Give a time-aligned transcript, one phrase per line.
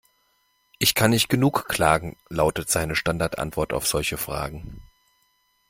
[0.79, 4.81] "Ich kann nicht genug klagen", lautet seine Standardantwort auf solche Fragen.